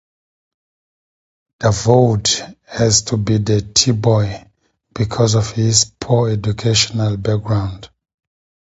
[1.61, 4.49] Davoud has to be the tea-boy
[4.95, 7.87] because of his poor educational background.